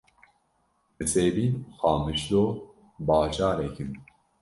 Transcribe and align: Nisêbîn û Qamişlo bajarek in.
Nisêbîn 0.97 1.53
û 1.61 1.63
Qamişlo 1.79 2.45
bajarek 3.07 3.77
in. 3.83 3.91